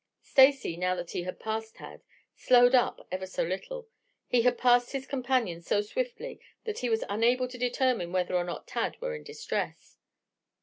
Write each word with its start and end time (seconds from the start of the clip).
Stacy, 0.23 0.77
now 0.77 0.95
that 0.95 1.11
he 1.11 1.21
had 1.25 1.39
passed 1.39 1.75
Tad, 1.75 2.01
slowed 2.35 2.73
up 2.73 3.07
ever 3.11 3.27
so 3.27 3.43
little. 3.43 3.87
He 4.25 4.41
had 4.41 4.57
passed 4.57 4.93
his 4.93 5.05
companion 5.05 5.61
so 5.61 5.81
swiftly 5.81 6.41
that 6.63 6.79
he 6.79 6.89
was 6.89 7.03
unable 7.07 7.47
to 7.47 7.57
determine 7.59 8.11
whether 8.11 8.35
or 8.35 8.43
not 8.43 8.65
Tad 8.65 8.99
were 8.99 9.13
in 9.13 9.21
distress. 9.23 9.99